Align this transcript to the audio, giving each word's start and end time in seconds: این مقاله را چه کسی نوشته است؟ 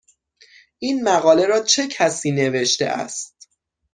این 0.79 1.03
مقاله 1.03 1.45
را 1.45 1.63
چه 1.63 1.87
کسی 1.87 2.31
نوشته 2.31 2.85
است؟ 2.85 3.49